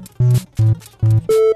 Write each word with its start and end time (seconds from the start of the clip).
Thank 0.00 1.30
you. 1.30 1.47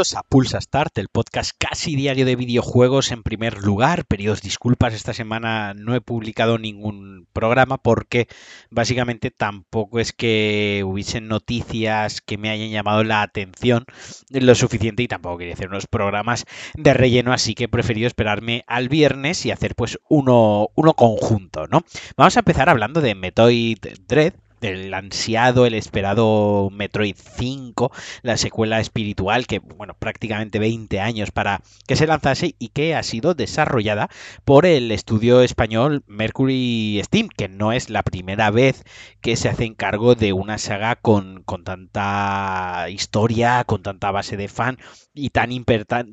A 0.00 0.22
Pulsa 0.22 0.58
Start, 0.62 0.96
el 0.96 1.08
podcast 1.08 1.52
casi 1.58 1.94
diario 1.94 2.24
de 2.24 2.34
videojuegos 2.34 3.12
en 3.12 3.22
primer 3.22 3.58
lugar. 3.58 4.06
Pedidos 4.06 4.40
disculpas, 4.40 4.94
esta 4.94 5.12
semana 5.12 5.74
no 5.74 5.94
he 5.94 6.00
publicado 6.00 6.56
ningún 6.56 7.26
programa 7.34 7.76
porque 7.76 8.26
básicamente 8.70 9.30
tampoco 9.30 10.00
es 10.00 10.14
que 10.14 10.82
hubiesen 10.86 11.28
noticias 11.28 12.22
que 12.22 12.38
me 12.38 12.48
hayan 12.48 12.70
llamado 12.70 13.04
la 13.04 13.20
atención 13.20 13.84
lo 14.30 14.54
suficiente 14.54 15.02
y 15.02 15.08
tampoco 15.08 15.36
quería 15.36 15.52
hacer 15.52 15.68
unos 15.68 15.86
programas 15.86 16.46
de 16.72 16.94
relleno, 16.94 17.34
así 17.34 17.54
que 17.54 17.64
he 17.64 17.68
preferido 17.68 18.06
esperarme 18.06 18.64
al 18.66 18.88
viernes 18.88 19.44
y 19.44 19.50
hacer 19.50 19.74
pues 19.74 19.98
uno, 20.08 20.70
uno 20.76 20.94
conjunto, 20.94 21.66
¿no? 21.66 21.84
Vamos 22.16 22.34
a 22.38 22.40
empezar 22.40 22.70
hablando 22.70 23.02
de 23.02 23.14
Metroid 23.14 23.78
Dread 24.08 24.32
el 24.60 24.92
ansiado, 24.94 25.66
el 25.66 25.74
esperado 25.74 26.68
Metroid 26.70 27.16
5, 27.16 27.90
la 28.22 28.36
secuela 28.36 28.80
espiritual 28.80 29.46
que, 29.46 29.60
bueno, 29.60 29.94
prácticamente 29.98 30.58
20 30.58 31.00
años 31.00 31.30
para 31.30 31.62
que 31.86 31.96
se 31.96 32.06
lanzase 32.06 32.54
y 32.58 32.68
que 32.68 32.94
ha 32.94 33.02
sido 33.02 33.34
desarrollada 33.34 34.08
por 34.44 34.66
el 34.66 34.92
estudio 34.92 35.42
español 35.42 36.04
Mercury 36.06 37.00
Steam, 37.04 37.28
que 37.28 37.48
no 37.48 37.72
es 37.72 37.90
la 37.90 38.02
primera 38.02 38.50
vez 38.50 38.84
que 39.20 39.36
se 39.36 39.48
hace 39.48 39.64
cargo 39.74 40.14
de 40.14 40.32
una 40.32 40.58
saga 40.58 40.96
con, 40.96 41.42
con 41.44 41.64
tanta 41.64 42.86
historia, 42.90 43.64
con 43.64 43.82
tanta 43.82 44.10
base 44.10 44.36
de 44.36 44.48
fan 44.48 44.78
y 45.14 45.30
tan, 45.30 45.50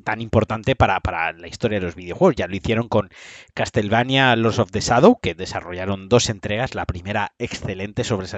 tan 0.02 0.20
importante 0.20 0.76
para, 0.76 1.00
para, 1.00 1.32
la 1.32 1.48
historia 1.48 1.80
de 1.80 1.86
los 1.86 1.94
videojuegos. 1.94 2.36
Ya 2.36 2.46
lo 2.46 2.56
hicieron 2.56 2.88
con 2.88 3.10
Castlevania 3.54 4.34
Lords 4.36 4.58
of 4.58 4.70
the 4.70 4.80
Shadow, 4.80 5.18
que 5.20 5.34
desarrollaron 5.34 6.08
dos 6.08 6.28
entregas, 6.28 6.74
la 6.74 6.86
primera 6.86 7.32
excelente, 7.38 8.04
sobresaliente, 8.04 8.37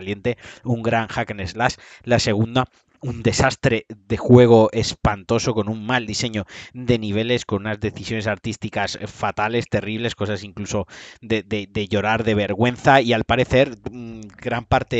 un 0.64 0.82
gran 0.82 1.08
hack 1.08 1.30
and 1.30 1.46
slash, 1.46 1.74
la 2.04 2.18
segunda 2.18 2.66
un 3.02 3.22
desastre 3.22 3.86
de 3.88 4.16
juego 4.16 4.68
espantoso 4.72 5.54
con 5.54 5.68
un 5.68 5.86
mal 5.86 6.06
diseño 6.06 6.44
de 6.74 6.98
niveles, 6.98 7.46
con 7.46 7.62
unas 7.62 7.80
decisiones 7.80 8.26
artísticas 8.26 8.98
fatales, 9.06 9.68
terribles, 9.68 10.14
cosas 10.14 10.44
incluso 10.44 10.86
de, 11.20 11.42
de 11.42 11.88
llorar 11.88 12.24
de 12.24 12.34
vergüenza. 12.34 13.00
Y 13.00 13.12
al 13.12 13.24
parecer 13.24 13.76
mm, 13.90 14.20
gran 14.36 14.66
parte 14.66 14.96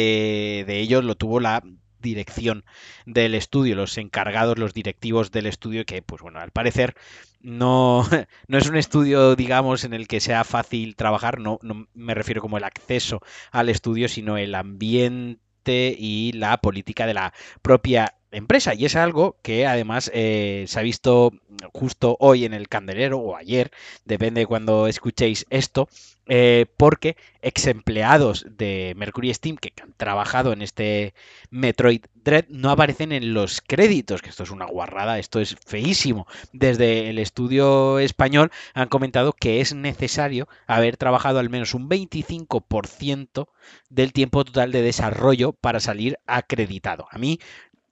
de 0.67 0.81
ellos 0.81 1.05
lo 1.05 1.15
tuvo 1.15 1.41
la 1.41 1.63
dirección 2.01 2.65
del 3.07 3.35
estudio, 3.35 3.77
los 3.77 3.99
encargados, 3.99 4.59
los 4.59 4.75
directivos 4.75 5.31
del 5.31 5.47
estudio, 5.47 5.85
que 5.85 6.03
pues 6.03 6.23
bueno, 6.23 6.41
al 6.41 6.51
parecer 6.51 6.95
no, 7.41 8.05
no 8.49 8.59
es 8.59 8.69
un 8.69 8.77
estudio, 8.77 9.37
digamos, 9.37 9.85
en 9.85 9.95
el 9.95 10.09
que 10.09 10.21
sea 10.21 10.45
fácil 10.45 10.97
trabajar, 10.97 11.39
no, 11.41 11.59
no 11.63 11.89
me 11.95 12.15
refiero 12.15 12.41
como 12.41 12.59
el 12.59 12.65
acceso 12.65 13.21
al 13.51 13.69
estudio, 13.69 14.09
sino 14.09 14.37
el 14.37 14.55
ambiente 14.55 15.95
y 15.99 16.33
la 16.33 16.59
política 16.59 17.07
de 17.07 17.15
la 17.15 17.33
propia 17.63 18.15
empresa. 18.31 18.75
Y 18.75 18.85
es 18.85 18.97
algo 18.97 19.37
que 19.43 19.67
además 19.67 20.11
eh, 20.15 20.65
se 20.69 20.79
ha 20.79 20.83
visto 20.83 21.33
justo 21.73 22.17
hoy 22.21 22.45
en 22.45 22.55
el 22.55 22.69
candelero 22.69 23.19
o 23.19 23.37
ayer, 23.37 23.71
depende 24.05 24.41
de 24.41 24.47
cuando 24.47 24.87
escuchéis 24.87 25.47
esto, 25.51 25.89
eh, 26.27 26.67
porque 26.77 27.17
ex 27.43 27.67
empleados 27.67 28.47
de 28.49 28.95
Mercury 28.97 29.35
Steam 29.35 29.57
que 29.57 29.73
han 29.83 29.93
trabajado 29.95 30.53
en 30.53 30.63
este 30.63 31.13
Metroid 31.51 32.03
Dread 32.23 32.45
no 32.49 32.71
aparecen 32.71 33.13
en 33.13 33.35
los 33.35 33.61
créditos, 33.61 34.23
que 34.23 34.29
esto 34.29 34.45
es 34.45 34.51
una 34.51 34.67
guarrada, 34.67 35.19
esto 35.19 35.41
es 35.41 35.57
feísimo. 35.67 36.27
Desde 36.53 37.11
el 37.11 37.19
estudio 37.19 37.99
español 37.99 38.53
han 38.75 38.89
comentado 38.89 39.33
que 39.33 39.61
es 39.61 39.75
necesario 39.75 40.49
haber 40.67 40.97
trabajado 40.97 41.39
al 41.39 41.51
menos 41.51 41.75
un 41.75 41.89
25% 41.89 43.49
del 43.89 44.13
tiempo 44.13 44.45
total 44.45 44.71
de 44.71 44.83
desarrollo 44.83 45.53
para 45.53 45.81
salir 45.81 46.19
acreditado. 46.27 47.07
A 47.11 47.19
mí 47.19 47.41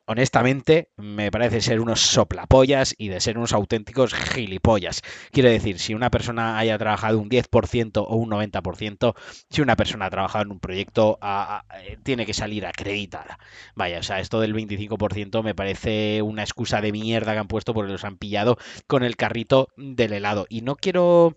honestamente, 0.09 0.91
me 0.97 1.31
parece 1.31 1.61
ser 1.61 1.81
unos 1.81 2.01
soplapollas 2.01 2.95
y 2.97 3.09
de 3.09 3.21
ser 3.21 3.37
unos 3.37 3.53
auténticos 3.53 4.15
gilipollas. 4.15 5.03
Quiero 5.33 5.51
decir, 5.51 5.79
si 5.79 5.93
una 5.95 6.11
persona 6.11 6.59
haya 6.59 6.79
trabajado 6.79 7.19
un 7.19 7.29
10% 7.29 8.05
o 8.09 8.17
un 8.17 8.31
90%, 8.31 9.15
si 9.51 9.61
una 9.61 9.77
persona 9.77 10.07
ha 10.07 10.11
trabajado 10.11 10.47
en 10.47 10.53
un 10.53 10.61
proyecto, 10.61 11.19
eh, 11.23 11.99
tiene 12.03 12.25
que 12.25 12.33
salir 12.33 12.65
acreditada. 12.65 13.39
Vaya, 13.75 13.99
o 13.99 14.03
sea, 14.03 14.21
esto 14.21 14.41
del 14.41 14.55
25% 14.55 15.43
me 15.43 15.55
parece 15.55 16.23
una 16.23 16.43
excusa 16.43 16.81
de 16.81 16.91
mierda 16.91 17.35
que 17.35 17.41
han 17.41 17.49
puesto 17.49 17.75
porque 17.75 17.93
los 17.93 18.05
han 18.05 18.17
pillado 18.17 18.57
con 18.87 19.03
el 19.03 19.17
carrito 19.17 19.69
del 19.77 20.15
helado. 20.15 20.47
Y 20.49 20.63
no 20.63 20.75
quiero 20.77 21.37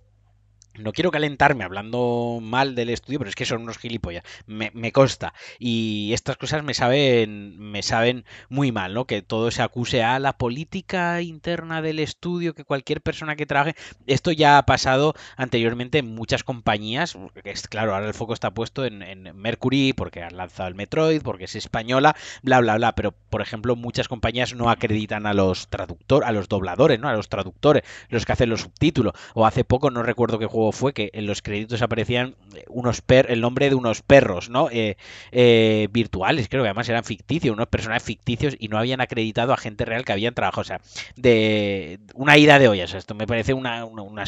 no 0.77 0.93
quiero 0.93 1.11
calentarme 1.11 1.63
hablando 1.63 2.39
mal 2.41 2.75
del 2.75 2.89
estudio, 2.89 3.19
pero 3.19 3.29
es 3.29 3.35
que 3.35 3.45
son 3.45 3.63
unos 3.63 3.77
gilipollas. 3.77 4.23
Me, 4.45 4.71
me, 4.73 4.91
consta. 4.91 5.33
Y 5.59 6.11
estas 6.13 6.37
cosas 6.37 6.63
me 6.63 6.73
saben, 6.73 7.57
me 7.59 7.83
saben 7.83 8.25
muy 8.49 8.71
mal, 8.71 8.93
¿no? 8.93 9.05
Que 9.05 9.21
todo 9.21 9.51
se 9.51 9.61
acuse 9.61 10.03
a 10.03 10.19
la 10.19 10.37
política 10.37 11.21
interna 11.21 11.81
del 11.81 11.99
estudio, 11.99 12.53
que 12.53 12.63
cualquier 12.63 13.01
persona 13.01 13.35
que 13.35 13.45
trabaje. 13.45 13.75
Esto 14.07 14.31
ya 14.31 14.57
ha 14.57 14.65
pasado 14.65 15.13
anteriormente 15.35 15.99
en 15.99 16.15
muchas 16.15 16.43
compañías. 16.43 17.17
Es 17.43 17.67
claro, 17.67 17.93
ahora 17.93 18.07
el 18.07 18.13
foco 18.13 18.33
está 18.33 18.51
puesto 18.51 18.85
en, 18.85 19.01
en 19.01 19.35
Mercury, 19.35 19.93
porque 19.93 20.23
han 20.23 20.37
lanzado 20.37 20.69
el 20.69 20.75
Metroid, 20.75 21.21
porque 21.21 21.45
es 21.45 21.55
española, 21.55 22.15
bla 22.43 22.61
bla 22.61 22.77
bla. 22.77 22.95
Pero, 22.95 23.11
por 23.11 23.41
ejemplo, 23.41 23.75
muchas 23.75 24.07
compañías 24.07 24.53
no 24.53 24.69
acreditan 24.69 25.25
a 25.25 25.33
los 25.33 25.67
traductores, 25.67 26.27
a 26.27 26.31
los 26.31 26.47
dobladores, 26.47 26.99
¿no? 26.99 27.09
A 27.09 27.13
los 27.13 27.29
traductores, 27.29 27.83
los 28.09 28.25
que 28.25 28.31
hacen 28.31 28.49
los 28.49 28.61
subtítulos. 28.61 29.13
O 29.33 29.45
hace 29.45 29.63
poco, 29.63 29.91
no 29.91 30.03
recuerdo 30.03 30.39
qué 30.39 30.45
juego 30.45 30.60
fue 30.71 30.93
que 30.93 31.09
en 31.13 31.25
los 31.25 31.41
créditos 31.41 31.81
aparecían 31.81 32.35
eh, 32.55 32.63
unos 32.67 33.01
per 33.01 33.31
el 33.31 33.41
nombre 33.41 33.69
de 33.69 33.75
unos 33.75 34.01
perros, 34.01 34.49
¿no? 34.49 34.69
Eh, 34.71 34.97
eh, 35.31 35.87
virtuales, 35.91 36.47
creo 36.47 36.63
que 36.63 36.69
además 36.69 36.89
eran 36.89 37.03
ficticios, 37.03 37.53
unos 37.53 37.67
personajes 37.67 38.03
ficticios 38.03 38.55
y 38.59 38.67
no 38.67 38.77
habían 38.77 39.01
acreditado 39.01 39.53
a 39.53 39.57
gente 39.57 39.85
real 39.85 40.05
que 40.05 40.11
habían 40.11 40.33
trabajado. 40.33 40.61
O 40.61 40.65
sea, 40.65 40.81
de 41.15 41.99
una 42.13 42.37
ida 42.37 42.59
de 42.59 42.67
ollas. 42.67 42.93
Esto 42.93 43.15
me 43.15 43.25
parece 43.27 43.53
una, 43.53 43.85
una, 43.85 44.03
una 44.03 44.25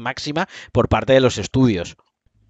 máxima 0.00 0.48
por 0.72 0.88
parte 0.88 1.12
de 1.12 1.20
los 1.20 1.38
estudios. 1.38 1.96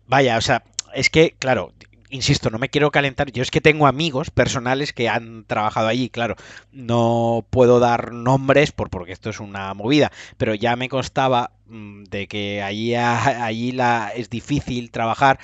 Vaya, 0.07 0.37
o 0.39 0.41
sea, 0.41 0.65
es 0.95 1.11
que, 1.11 1.35
claro, 1.39 1.73
insisto, 2.11 2.51
no 2.51 2.59
me 2.59 2.69
quiero 2.69 2.91
calentar. 2.91 3.31
Yo 3.33 3.43
es 3.43 3.51
que 3.51 3.61
tengo 3.61 3.87
amigos 3.87 4.31
personales 4.31 4.93
que 4.93 5.09
han 5.09 5.45
trabajado 5.45 5.89
allí, 5.89 6.11
claro. 6.11 6.37
No 6.73 7.47
puedo 7.51 7.81
dar 7.81 8.13
nombres 8.13 8.73
por, 8.73 8.91
porque 8.91 9.13
esto 9.13 9.31
es 9.31 9.41
una 9.41 9.73
movida, 9.75 10.13
pero 10.37 10.55
ya 10.55 10.77
me 10.77 10.89
constaba 10.89 11.53
de 11.69 12.27
que 12.29 12.63
allí, 12.63 12.95
allí 12.95 13.73
la, 13.73 14.13
es 14.15 14.31
difícil 14.31 14.91
trabajar, 14.91 15.39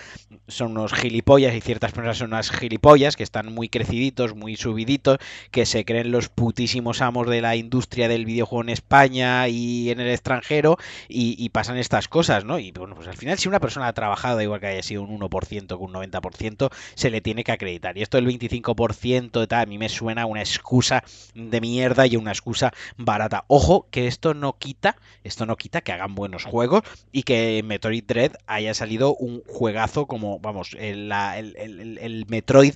son 0.49 0.73
unos 0.73 0.93
gilipollas 0.93 1.55
y 1.55 1.61
ciertas 1.61 1.93
personas 1.93 2.19
son 2.19 2.29
unas 2.29 2.51
gilipollas 2.51 3.17
que 3.17 3.23
están 3.23 3.53
muy 3.53 3.69
creciditos, 3.69 4.35
muy 4.35 4.57
subiditos, 4.57 5.19
que 5.51 5.67
se 5.67 5.85
creen 5.85 6.11
los 6.11 6.29
putísimos 6.29 7.03
amos 7.03 7.29
de 7.29 7.41
la 7.41 7.57
industria 7.57 8.09
del 8.09 8.25
videojuego 8.25 8.63
en 8.63 8.69
España 8.71 9.49
y 9.49 9.91
en 9.91 10.01
el 10.01 10.09
extranjero 10.09 10.77
y, 11.09 11.49
pasan 11.51 11.77
estas 11.77 12.09
cosas, 12.09 12.45
¿no? 12.45 12.59
Y 12.59 12.73
bueno, 12.73 12.97
pues 12.97 13.07
al 13.07 13.17
final 13.17 13.39
si 13.39 13.49
una 13.49 13.61
persona 13.61 13.87
ha 13.87 13.93
trabajado, 13.93 14.41
igual 14.41 14.61
que 14.61 14.67
haya 14.67 14.83
sido 14.83 15.03
un 15.03 15.21
1% 15.21 15.73
o 15.73 15.79
un 15.79 15.93
90%, 15.93 16.71
se 16.95 17.11
le 17.11 17.21
tiene 17.21 17.45
que 17.45 17.53
acreditar. 17.53 17.97
Y 17.97 18.03
esto 18.03 18.17
del 18.17 18.27
25% 18.27 19.41
de 19.41 19.47
tal, 19.47 19.63
a 19.63 19.67
mí 19.67 19.79
me 19.79 19.89
suena 19.89 20.27
una 20.27 20.41
excusa 20.41 21.05
de 21.35 21.61
mierda 21.61 22.07
y 22.07 22.17
una 22.17 22.33
excusa 22.33 22.73
barata. 22.97 23.45
Ojo 23.47 23.87
que 23.91 24.09
esto 24.09 24.35
no 24.35 24.59
quita, 24.59 24.97
esto 25.23 25.47
no 25.47 25.57
quita 25.57 25.81
que 25.83 25.93
hagan 25.93 26.14
buenos 26.15 26.45
juegos 26.45 26.83
y 27.13 27.23
que 27.23 27.63
Metroid 27.65 28.05
Dread 28.05 28.33
haya 28.47 28.75
salido 28.75 29.15
un 29.15 29.43
juegazo 29.47 30.07
como, 30.07 30.39
vamos, 30.41 30.77
el, 30.79 32.27
Metroid 32.29 32.75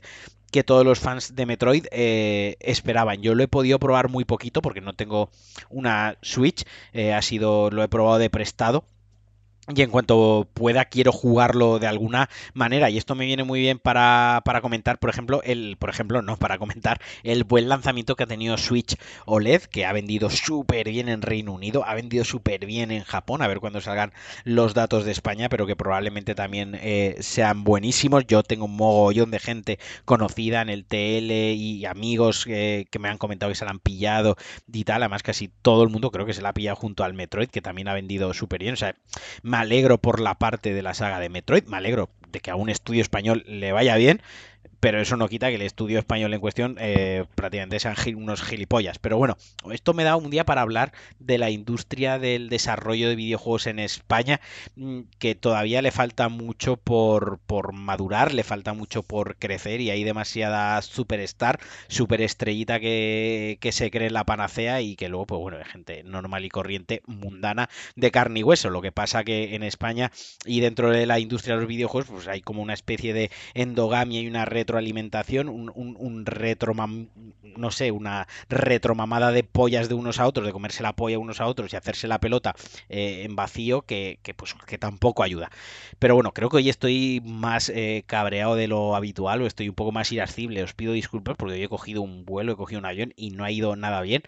que 0.51 0.65
todos 0.65 0.85
los 0.85 0.99
fans 0.99 1.35
de 1.37 1.45
Metroid 1.45 1.87
eh, 1.91 2.57
esperaban. 2.61 3.21
Yo 3.21 3.35
lo 3.35 3.43
he 3.43 3.49
podido 3.49 3.79
probar 3.79 4.09
muy 4.09 4.25
poquito 4.25 4.63
porque 4.63 4.81
no 4.81 4.95
tengo 4.95 5.31
una 5.69 6.17
Switch, 6.23 6.65
eh, 6.93 7.13
ha 7.13 7.21
sido, 7.21 7.71
lo 7.71 7.83
he 7.83 7.89
probado 7.89 8.19
de 8.19 8.31
prestado 8.31 8.85
y 9.75 9.83
en 9.83 9.91
cuanto 9.91 10.49
pueda 10.55 10.87
quiero 10.87 11.13
jugarlo 11.13 11.79
de 11.79 11.87
alguna 11.87 12.29
manera. 12.55 12.91
Y 12.91 12.99
esto 12.99 13.15
me 13.15 13.27
viene 13.27 13.45
muy 13.45 13.61
bien 13.61 13.79
para, 13.79 14.41
para, 14.45 14.61
comentar 14.61 14.99
por 14.99 15.11
ejemplo 15.11 15.43
el 15.45 15.77
por 15.79 15.91
ejemplo 15.91 16.23
no 16.23 16.37
para 16.37 16.59
comentar 16.59 17.01
el 17.23 17.45
buen 17.45 17.69
lanzamiento 17.69 18.17
que 18.17 18.25
ha 18.25 18.27
tenido 18.27 18.57
Switch 18.57 18.97
OLED 19.27 19.63
que 19.63 19.85
ha 19.85 19.93
vendido 19.93 20.31
súper 20.31 20.89
bien 20.89 21.09
en 21.09 21.23
Reino 21.23 21.53
Unido 21.53 21.85
ha 21.87 21.95
vendido 21.95 22.25
súper 22.25 22.67
bien 22.67 22.91
en 22.91 23.05
Japón 23.05 23.43
a 23.43 23.49
ver 23.49 23.61
cuando 23.61 23.81
salgan 23.81 24.13
los 24.45 24.75
datos 24.75 25.05
de 25.05 25.13
España 25.13 25.49
pero 25.49 25.67
que 25.67 25.77
probablemente 25.77 26.35
también 26.35 26.79
eh, 26.81 27.17
sean 27.21 27.65
buenísimos. 27.65 28.27
Yo 28.27 28.43
tengo 28.43 28.65
un 28.65 28.77
mogollón 28.77 29.31
de 29.31 29.39
gente 29.39 29.79
conocida 30.05 30.63
en 30.63 30.71
el 30.71 30.85
TL 30.85 31.31
y 31.31 31.85
amigos 31.85 32.45
que 32.45 32.89
me 32.99 33.09
han 33.09 33.19
comentado 33.19 33.51
que 33.51 33.57
se 33.57 33.65
la 33.65 33.71
han 33.71 33.81
pillado 33.81 34.37
y 34.73 34.85
tal. 34.85 35.03
Además 35.03 35.23
casi 35.23 35.49
todo 35.63 35.83
el 35.83 35.91
mundo 35.91 36.11
creo 36.11 36.27
que 36.27 36.35
se 36.35 36.43
la 36.43 36.51
ha 36.51 36.55
pillado 36.55 36.77
junto 36.77 37.05
al 37.05 37.15
Metroid 37.15 37.49
que 37.49 37.63
también 37.63 37.89
ha 37.89 37.95
vendido 37.95 38.33
súper 38.35 38.61
bien. 38.61 38.75
O 38.75 38.77
sea 38.77 38.95
alegro 39.61 39.99
por 39.99 40.21
la 40.21 40.35
parte 40.35 40.73
de 40.73 40.83
la 40.83 40.95
saga 40.95 41.21
de 41.21 41.29
Metroid, 41.29 41.65
me 41.65 41.77
alegro 41.77 42.11
de 42.29 42.41
que 42.41 42.51
a 42.51 42.57
un 42.57 42.69
estudio 42.69 43.03
español 43.03 43.45
le 43.47 43.73
vaya 43.73 43.97
bien, 43.97 44.23
pero 44.81 45.01
eso 45.01 45.17
no 45.17 45.29
quita 45.29 45.49
que 45.49 45.57
el 45.57 45.63
estudio 45.63 45.99
español 45.99 46.33
en 46.35 46.41
cuestión 46.41 46.77
eh, 46.79 47.25
prácticamente 47.35 47.81
sean 47.81 47.97
unos 48.17 48.43
gilipollas. 48.43 48.99
Pero 48.99 49.19
bueno, 49.19 49.37
esto 49.73 49.95
me 49.95 50.05
da 50.05 50.17
un 50.17 50.31
día 50.31 50.45
para 50.45 50.63
hablar 50.63 50.93
de 51.19 51.39
la 51.39 51.51
industria 51.51 52.19
del 52.19 52.49
desarrollo 52.49 53.09
de 53.09 53.17
videojuegos 53.17 53.67
en 53.67 53.79
España, 53.79 54.41
mm, 54.77 55.01
que 55.19 55.35
todavía 55.35 55.83
le 55.83 55.91
falta 55.91 56.29
mucho 56.29 56.77
por, 56.77 57.39
por 57.41 57.73
madurar, 57.73 58.33
le 58.35 58.45
falta 58.45 58.73
mucho 58.73 59.03
por 59.03 59.37
crecer 59.37 59.81
y 59.81 59.91
hay 59.91 60.05
demasiada 60.05 60.81
superstar, 60.83 61.59
superestrellita 61.89 62.81
que, 62.81 63.59
que 63.61 63.73
se 63.73 63.91
cree 63.91 64.09
en 64.09 64.15
la 64.15 64.25
panacea 64.25 64.81
y 64.81 64.97
que 64.97 65.09
luego, 65.09 65.27
pues 65.27 65.41
bueno, 65.41 65.59
hay 65.59 65.65
gente 65.65 66.03
normal 66.05 66.45
y 66.45 66.49
corriente, 66.49 67.03
mundana, 67.07 67.69
de 67.97 68.11
carne 68.11 68.41
y 68.41 68.43
hueso. 68.43 68.71
Lo 68.71 68.83
que 68.83 68.93
pasa 68.93 69.25
que 69.25 69.55
en 69.55 69.63
España 69.63 70.13
y 70.45 70.61
dentro 70.61 70.91
de 70.91 71.07
la 71.07 71.19
industria 71.19 71.55
de 71.55 71.61
los 71.63 71.69
videojuegos, 71.69 72.11
pues 72.11 72.29
hay 72.29 72.41
como 72.41 72.63
una 72.63 72.75
especie 72.75 73.13
de 73.13 73.31
endogamia 73.55 74.21
y 74.21 74.29
una 74.29 74.45
retroalimentación, 74.69 75.49
un, 75.49 75.73
un, 75.75 76.27
retro, 76.27 76.75
no 77.57 77.71
sé, 77.71 77.91
una 77.91 78.29
retromamada 78.51 79.33
de 79.33 79.43
pollas 79.43 79.89
de 79.89 79.95
unos 79.95 80.21
a 80.21 80.27
otros, 80.27 80.47
de 80.47 80.53
comerse 80.53 80.83
la 80.83 80.93
polla 80.95 81.19
unos 81.19 81.41
a 81.41 81.47
otros 81.47 81.73
y 81.73 81.77
hacerse 81.77 82.07
la 82.07 82.21
pelota 82.21 82.55
eh, 82.89 83.23
en 83.25 83.35
vacío 83.35 83.83
que, 83.83 84.19
pues 84.37 84.55
que 84.67 84.77
tampoco 84.79 85.23
ayuda. 85.23 85.51
Pero 85.99 86.15
bueno, 86.15 86.33
creo 86.33 86.51
que 86.51 86.59
hoy 86.59 86.69
estoy 86.69 87.23
más 87.25 87.71
eh, 87.71 88.05
cabreado 88.07 88.57
de 88.57 88.69
lo 88.69 88.95
habitual 88.95 89.41
o 89.43 89.47
estoy 89.47 89.69
un 89.71 89.75
poco 89.75 89.93
más 89.93 90.13
irascible. 90.13 90.63
Os 90.63 90.75
pido 90.75 90.93
disculpas 90.93 91.37
porque 91.37 91.55
hoy 91.55 91.63
he 91.63 91.69
cogido 91.69 92.03
un 92.03 92.25
vuelo, 92.25 92.53
he 92.53 92.57
cogido 92.57 92.81
un 92.81 92.87
avión 92.87 93.15
y 93.17 93.31
no 93.31 93.45
ha 93.45 93.51
ido 93.51 93.75
nada 93.77 94.03
bien. 94.03 94.23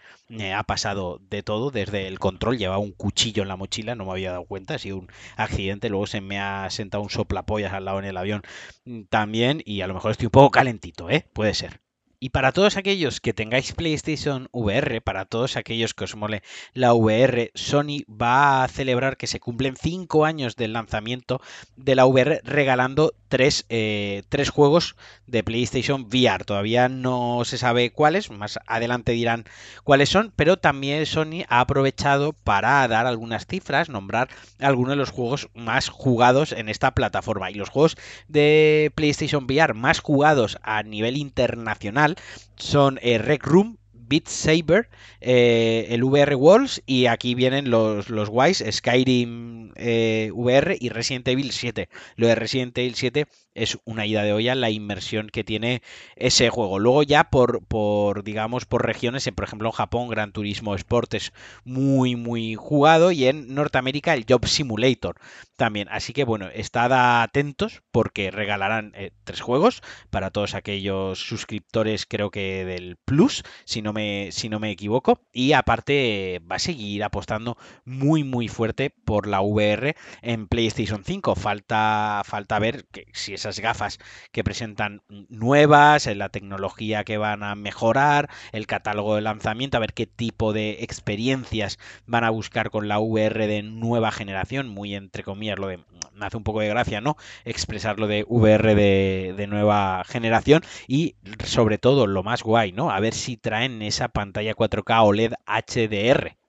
Ha 0.55 0.63
pasado 0.63 1.19
de 1.29 1.43
todo, 1.43 1.71
desde 1.71 2.07
el 2.07 2.17
control, 2.19 2.57
llevaba 2.57 2.79
un 2.79 2.93
cuchillo 2.93 3.43
en 3.43 3.49
la 3.49 3.57
mochila, 3.57 3.95
no 3.95 4.05
me 4.05 4.11
había 4.11 4.31
dado 4.31 4.45
cuenta, 4.45 4.75
ha 4.75 4.79
sido 4.79 4.97
un 4.97 5.07
accidente, 5.35 5.89
luego 5.89 6.07
se 6.07 6.21
me 6.21 6.39
ha 6.39 6.69
sentado 6.69 7.03
un 7.03 7.09
soplapollas 7.09 7.73
al 7.73 7.85
lado 7.85 7.99
en 7.99 8.05
el 8.05 8.17
avión 8.17 8.41
mm, 8.85 9.03
también 9.09 9.61
y 9.65 9.81
a 9.81 9.87
lo 9.87 9.93
mejor 9.93 10.11
estoy 10.11 10.29
un 10.31 10.39
poco 10.39 10.51
calentito, 10.51 11.09
¿eh? 11.09 11.27
Puede 11.33 11.53
ser. 11.53 11.81
Y 12.23 12.29
para 12.29 12.51
todos 12.51 12.77
aquellos 12.77 13.19
que 13.19 13.33
tengáis 13.33 13.73
PlayStation 13.73 14.47
VR, 14.51 15.01
para 15.01 15.25
todos 15.25 15.57
aquellos 15.57 15.95
que 15.95 16.03
os 16.03 16.15
mole 16.15 16.43
la 16.75 16.93
VR, 16.93 17.49
Sony 17.55 18.05
va 18.07 18.63
a 18.63 18.67
celebrar 18.67 19.17
que 19.17 19.25
se 19.25 19.39
cumplen 19.39 19.75
5 19.75 20.23
años 20.23 20.55
del 20.55 20.73
lanzamiento 20.73 21.41
de 21.77 21.95
la 21.95 22.05
VR 22.05 22.41
regalando 22.43 23.15
tres, 23.27 23.65
eh, 23.69 24.21
tres, 24.29 24.51
juegos 24.51 24.95
de 25.25 25.41
PlayStation 25.41 26.03
VR. 26.03 26.43
Todavía 26.45 26.89
no 26.89 27.43
se 27.43 27.57
sabe 27.57 27.91
cuáles, 27.91 28.29
más 28.29 28.59
adelante 28.67 29.13
dirán 29.13 29.45
cuáles 29.83 30.09
son, 30.09 30.31
pero 30.35 30.57
también 30.57 31.07
Sony 31.07 31.45
ha 31.47 31.61
aprovechado 31.61 32.33
para 32.33 32.87
dar 32.87 33.07
algunas 33.07 33.47
cifras, 33.47 33.89
nombrar 33.89 34.29
algunos 34.59 34.91
de 34.91 34.97
los 34.97 35.09
juegos 35.09 35.49
más 35.55 35.89
jugados 35.89 36.51
en 36.51 36.69
esta 36.69 36.91
plataforma. 36.91 37.49
Y 37.49 37.55
los 37.55 37.69
juegos 37.69 37.95
de 38.27 38.91
PlayStation 38.93 39.45
VR 39.45 39.73
más 39.73 40.01
jugados 40.01 40.59
a 40.61 40.83
nivel 40.83 41.17
internacional 41.17 42.10
son 42.55 42.99
eh, 43.01 43.17
Rec 43.17 43.45
Room, 43.45 43.77
Beat 43.93 44.27
Saber, 44.27 44.89
eh, 45.21 45.87
el 45.89 46.03
VR 46.03 46.35
Walls 46.35 46.81
y 46.85 47.05
aquí 47.05 47.33
vienen 47.33 47.69
los, 47.69 48.09
los 48.09 48.29
guays, 48.29 48.63
Skyrim 48.69 49.71
eh, 49.77 50.31
VR 50.33 50.77
y 50.79 50.89
Resident 50.89 51.27
Evil 51.29 51.51
7. 51.51 51.87
Lo 52.17 52.27
de 52.27 52.35
Resident 52.35 52.77
Evil 52.77 52.95
7 52.95 53.25
es 53.53 53.77
una 53.85 54.05
ida 54.05 54.23
de 54.23 54.33
olla 54.33 54.55
la 54.55 54.69
inmersión 54.69 55.29
que 55.29 55.43
tiene 55.43 55.81
ese 56.15 56.49
juego. 56.49 56.79
Luego 56.79 57.03
ya 57.03 57.25
por, 57.25 57.65
por 57.65 58.23
digamos, 58.23 58.65
por 58.65 58.85
regiones, 58.85 59.29
por 59.35 59.45
ejemplo 59.45 59.69
en 59.69 59.73
Japón 59.73 60.07
Gran 60.09 60.31
Turismo 60.31 60.75
Sport 60.75 61.13
es 61.15 61.33
muy, 61.63 62.15
muy 62.15 62.55
jugado 62.55 63.11
y 63.11 63.25
en 63.25 63.53
Norteamérica 63.53 64.13
el 64.13 64.25
Job 64.27 64.45
Simulator 64.47 65.17
también. 65.55 65.87
Así 65.91 66.13
que 66.13 66.23
bueno, 66.23 66.47
estad 66.53 67.21
atentos 67.21 67.81
porque 67.91 68.31
regalarán 68.31 68.93
eh, 68.95 69.11
tres 69.23 69.41
juegos 69.41 69.81
para 70.09 70.31
todos 70.31 70.55
aquellos 70.55 71.19
suscriptores 71.19 72.05
creo 72.05 72.31
que 72.31 72.65
del 72.65 72.97
Plus, 72.97 73.43
si 73.65 73.81
no 73.81 73.93
me, 73.93 74.29
si 74.31 74.49
no 74.49 74.59
me 74.59 74.71
equivoco. 74.71 75.21
Y 75.31 75.53
aparte 75.53 76.41
va 76.49 76.55
a 76.55 76.59
seguir 76.59 77.03
apostando 77.03 77.57
muy, 77.85 78.23
muy 78.23 78.47
fuerte 78.47 78.89
por 78.89 79.27
la 79.27 79.41
VR 79.41 79.95
en 80.21 80.47
PlayStation 80.47 81.03
5. 81.03 81.35
Falta, 81.35 82.21
falta 82.25 82.59
ver 82.59 82.85
que 82.91 83.05
si 83.13 83.33
es 83.33 83.40
esas 83.41 83.59
gafas 83.59 83.99
que 84.31 84.43
presentan 84.43 85.01
nuevas, 85.29 86.05
la 86.05 86.29
tecnología 86.29 87.03
que 87.03 87.17
van 87.17 87.43
a 87.43 87.55
mejorar, 87.55 88.29
el 88.51 88.67
catálogo 88.67 89.15
de 89.15 89.21
lanzamiento, 89.21 89.77
a 89.77 89.79
ver 89.79 89.93
qué 89.93 90.05
tipo 90.05 90.53
de 90.53 90.83
experiencias 90.83 91.79
van 92.05 92.23
a 92.23 92.29
buscar 92.29 92.69
con 92.69 92.87
la 92.87 92.99
VR 92.99 93.47
de 93.47 93.63
nueva 93.63 94.11
generación, 94.11 94.67
muy 94.67 94.95
entre 94.95 95.23
comillas, 95.23 95.57
lo 95.57 95.67
de, 95.67 95.79
me 96.13 96.25
hace 96.25 96.37
un 96.37 96.43
poco 96.43 96.59
de 96.61 96.69
gracia, 96.69 97.01
¿no? 97.01 97.17
Expresar 97.45 97.99
lo 97.99 98.07
de 98.07 98.25
VR 98.27 98.75
de, 98.75 99.33
de 99.35 99.47
nueva 99.47 100.03
generación 100.05 100.61
y 100.87 101.15
sobre 101.43 101.77
todo 101.77 102.07
lo 102.07 102.23
más 102.23 102.43
guay, 102.43 102.71
¿no? 102.71 102.91
A 102.91 102.99
ver 102.99 103.13
si 103.13 103.37
traen 103.37 103.81
esa 103.81 104.09
pantalla 104.09 104.53
4K 104.53 105.03
OLED 105.03 105.33
HDR 105.47 106.40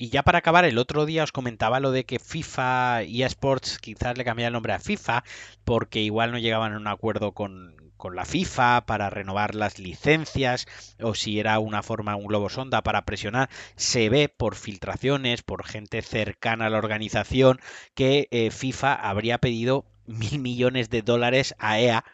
y 0.00 0.10
ya 0.10 0.22
para 0.22 0.38
acabar, 0.38 0.64
el 0.64 0.78
otro 0.78 1.06
día 1.06 1.24
os 1.24 1.32
comentaba 1.32 1.80
lo 1.80 1.90
de 1.90 2.04
que 2.04 2.20
FIFA 2.20 3.02
y 3.02 3.24
eSports 3.24 3.78
quizás 3.78 4.16
le 4.16 4.24
cambiara 4.24 4.46
el 4.46 4.52
nombre 4.52 4.72
a 4.72 4.78
FIFA 4.78 5.24
porque 5.64 6.00
igual 6.00 6.30
no 6.30 6.38
llegaban 6.38 6.72
a 6.72 6.76
un 6.76 6.86
acuerdo 6.86 7.32
con, 7.32 7.76
la 8.14 8.24
FIFA 8.24 8.86
para 8.86 9.10
renovar 9.10 9.56
las 9.56 9.80
licencias 9.80 10.68
o 11.02 11.16
si 11.16 11.40
era 11.40 11.58
una 11.58 11.82
forma, 11.82 12.14
un 12.14 12.28
globo 12.28 12.48
sonda 12.48 12.80
para 12.82 13.04
presionar. 13.04 13.50
Se 13.74 14.08
ve 14.08 14.28
por 14.28 14.54
filtraciones, 14.54 15.42
por 15.42 15.66
gente 15.66 16.00
cercana 16.00 16.66
a 16.66 16.70
la 16.70 16.78
organización, 16.78 17.58
que 17.94 18.28
eh, 18.30 18.52
FIFA 18.52 18.94
habría 18.94 19.38
pedido 19.38 19.84
mil 20.06 20.38
millones 20.38 20.90
de 20.90 21.02
dólares 21.02 21.56
a 21.58 21.80
EA 21.80 22.04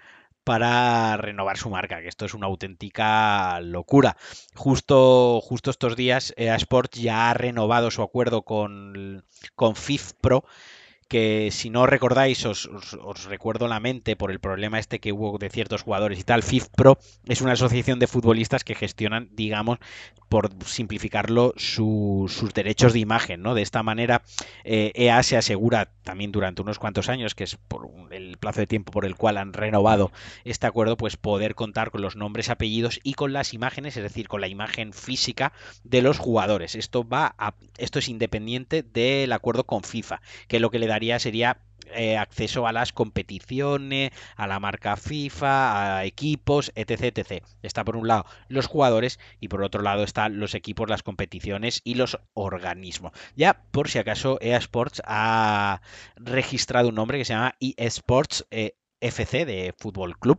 para 0.44 1.17
renovar 1.17 1.56
su 1.56 1.70
marca, 1.70 2.00
que 2.00 2.08
esto 2.08 2.26
es 2.26 2.35
una 2.35 2.46
auténtica 2.46 3.61
locura. 3.61 4.17
Justo, 4.55 5.41
justo 5.41 5.70
estos 5.70 5.96
días, 5.96 6.32
EA 6.37 6.55
Sports 6.56 7.00
ya 7.00 7.31
ha 7.31 7.35
renovado 7.35 7.91
su 7.91 8.02
acuerdo 8.02 8.43
con, 8.43 9.25
con 9.55 9.75
FIF 9.75 10.12
Pro 10.20 10.44
que 11.14 11.52
si 11.52 11.70
no 11.70 11.87
recordáis, 11.87 12.44
os, 12.44 12.69
recuerdo 13.28 13.69
la 13.69 13.78
mente 13.78 14.16
por 14.16 14.32
el 14.32 14.40
problema 14.40 14.81
este 14.81 14.99
que 14.99 15.12
hubo 15.12 15.38
de 15.38 15.49
ciertos 15.49 15.82
jugadores 15.82 16.19
y 16.19 16.25
tal, 16.25 16.43
FIF 16.43 16.66
Pro 16.75 16.99
es 17.28 17.40
una 17.40 17.52
asociación 17.52 18.00
de 18.00 18.08
futbolistas 18.08 18.64
que 18.64 18.75
gestionan, 18.75 19.28
digamos, 19.31 19.78
por 20.28 20.50
simplificarlo, 20.64 21.55
sus 21.56 22.52
derechos 22.52 22.93
de 22.93 22.99
imagen, 22.99 23.43
¿no? 23.43 23.55
De 23.55 23.62
esta 23.62 23.84
manera, 23.84 24.22
EA 24.64 24.90
eh, 24.96 25.20
e 25.20 25.22
se 25.22 25.37
asegura 25.37 25.93
también 26.02 26.32
durante 26.32 26.62
unos 26.62 26.81
cuantos 26.81 27.08
años, 27.08 27.37
que 27.37 27.44
es 27.44 27.58
por 27.69 27.88
el 28.11 28.37
plazo 28.38 28.58
de 28.58 28.66
tiempo 28.66 28.90
por 28.90 29.05
el 29.05 29.14
cual 29.14 29.38
han 29.38 29.52
renovado 29.52 30.11
este 30.44 30.66
acuerdo, 30.66 30.96
pues 30.96 31.16
poder 31.16 31.55
contar 31.55 31.93
con 31.93 32.02
los 32.02 32.16
nombres, 32.16 32.50
apellidos 32.50 32.99
y 33.05 33.14
con 33.14 33.32
las 33.32 33.55
imágenes, 33.55 33.96
es 33.96 34.02
decir, 34.02 34.26
con 34.26 34.40
la 34.40 34.49
imagen 34.49 34.93
física 34.93 35.52
de 35.84 36.02
los 36.02 36.19
jugadores. 36.19 36.75
Esto 36.75 37.06
va 37.06 37.37
esto 37.78 38.00
es 38.00 38.08
independiente 38.08 38.82
del 38.82 39.32
acuerdo 39.32 39.62
con 39.62 39.84
FIFA, 39.84 40.20
que 40.49 40.58
lo 40.58 40.70
que 40.70 40.81
le 40.81 40.88
daría 40.88 41.04
sería 41.19 41.59
eh, 41.95 42.17
acceso 42.17 42.67
a 42.67 42.73
las 42.73 42.93
competiciones, 42.93 44.11
a 44.37 44.47
la 44.47 44.59
marca 44.59 44.97
FIFA, 44.97 45.99
a 45.99 46.05
equipos, 46.05 46.73
etc, 46.75 47.17
etc. 47.17 47.45
Está 47.62 47.85
por 47.85 47.97
un 47.97 48.09
lado 48.09 48.25
los 48.49 48.67
jugadores 48.67 49.21
y 49.40 49.49
por 49.49 49.62
otro 49.62 49.83
lado 49.83 50.02
están 50.02 50.40
los 50.40 50.55
equipos, 50.55 50.88
las 50.88 51.02
competiciones 51.02 51.83
y 51.85 51.95
los 51.95 52.19
organismos. 52.33 53.12
Ya 53.37 53.62
por 53.71 53.88
si 53.88 53.99
acaso 53.99 54.38
EA 54.40 54.57
Sports 54.59 55.02
ha 55.05 55.83
registrado 56.17 56.88
un 56.88 56.97
nombre 56.97 57.19
que 57.19 57.25
se 57.25 57.35
llama 57.35 57.55
eSports 57.61 58.47
eh, 58.50 58.76
FC 59.04 59.44
de 59.44 59.75
Fútbol 59.78 60.18
Club, 60.18 60.38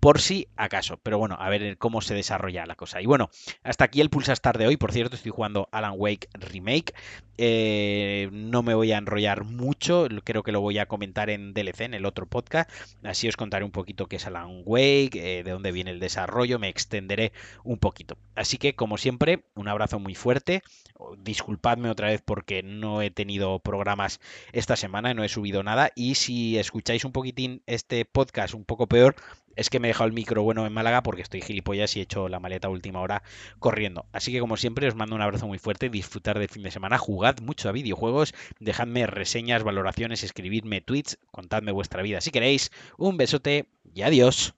por 0.00 0.20
si 0.20 0.48
acaso. 0.56 0.98
Pero 1.02 1.18
bueno, 1.18 1.36
a 1.38 1.48
ver 1.48 1.78
cómo 1.78 2.00
se 2.00 2.14
desarrolla 2.14 2.66
la 2.66 2.76
cosa. 2.76 3.00
Y 3.02 3.06
bueno, 3.06 3.30
hasta 3.62 3.84
aquí 3.84 4.00
el 4.00 4.10
Pulsastar 4.10 4.58
de 4.58 4.66
hoy. 4.66 4.76
Por 4.76 4.92
cierto, 4.92 5.16
estoy 5.16 5.32
jugando 5.32 5.68
Alan 5.72 5.94
Wake 5.96 6.28
Remake. 6.34 6.94
Eh, 7.36 8.28
no 8.32 8.62
me 8.62 8.74
voy 8.74 8.92
a 8.92 8.98
enrollar 8.98 9.44
mucho, 9.44 10.06
creo 10.22 10.44
que 10.44 10.52
lo 10.52 10.60
voy 10.60 10.78
a 10.78 10.86
comentar 10.86 11.30
en 11.30 11.52
DLC, 11.52 11.80
en 11.80 11.94
el 11.94 12.06
otro 12.06 12.26
podcast. 12.26 12.70
Así 13.02 13.28
os 13.28 13.36
contaré 13.36 13.64
un 13.64 13.72
poquito 13.72 14.06
qué 14.06 14.16
es 14.16 14.26
Alan 14.26 14.62
Wake, 14.64 15.16
eh, 15.16 15.42
de 15.42 15.50
dónde 15.50 15.72
viene 15.72 15.90
el 15.90 16.00
desarrollo, 16.00 16.58
me 16.58 16.68
extenderé 16.68 17.32
un 17.64 17.78
poquito. 17.78 18.16
Así 18.36 18.58
que, 18.58 18.74
como 18.76 18.98
siempre, 18.98 19.44
un 19.54 19.68
abrazo 19.68 19.98
muy 19.98 20.14
fuerte. 20.14 20.62
Disculpadme 21.18 21.90
otra 21.90 22.08
vez 22.08 22.22
porque 22.24 22.62
no 22.62 23.02
he 23.02 23.10
tenido 23.10 23.58
programas 23.58 24.20
esta 24.52 24.76
semana, 24.76 25.12
no 25.12 25.24
he 25.24 25.28
subido 25.28 25.62
nada. 25.62 25.90
Y 25.96 26.14
si 26.14 26.56
escucháis 26.58 27.04
un 27.04 27.12
poquitín 27.12 27.62
este 27.66 28.03
podcast 28.04 28.54
un 28.54 28.64
poco 28.64 28.86
peor, 28.86 29.16
es 29.56 29.70
que 29.70 29.80
me 29.80 29.88
he 29.88 29.90
dejado 29.90 30.08
el 30.08 30.14
micro 30.14 30.42
bueno 30.42 30.66
en 30.66 30.72
Málaga 30.72 31.02
porque 31.02 31.22
estoy 31.22 31.40
gilipollas 31.40 31.96
y 31.96 32.00
he 32.00 32.02
hecho 32.02 32.28
la 32.28 32.40
maleta 32.40 32.68
última 32.68 33.00
hora 33.00 33.22
corriendo. 33.58 34.06
Así 34.12 34.32
que 34.32 34.40
como 34.40 34.56
siempre 34.56 34.88
os 34.88 34.94
mando 34.94 35.14
un 35.14 35.22
abrazo 35.22 35.46
muy 35.46 35.58
fuerte, 35.58 35.88
disfrutar 35.88 36.38
del 36.38 36.48
fin 36.48 36.62
de 36.62 36.70
semana, 36.70 36.98
jugad 36.98 37.38
mucho 37.40 37.68
a 37.68 37.72
videojuegos, 37.72 38.34
dejadme 38.60 39.06
reseñas, 39.06 39.62
valoraciones, 39.62 40.22
escribidme 40.22 40.80
tweets, 40.80 41.18
contadme 41.30 41.72
vuestra 41.72 42.02
vida 42.02 42.20
si 42.20 42.30
queréis. 42.30 42.70
Un 42.98 43.16
besote 43.16 43.66
y 43.92 44.02
adiós. 44.02 44.54